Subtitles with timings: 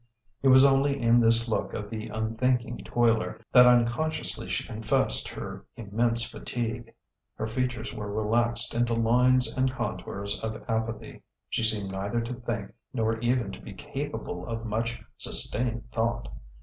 [0.41, 5.63] It was only in this look of the unthinking toiler that unconsciously she confessed her
[5.75, 6.91] immense fatigue.
[7.35, 11.21] Her features were relaxed into lines and contours of apathy.
[11.51, 16.29] She seemed neither to think nor even to be capable of much sustained thought.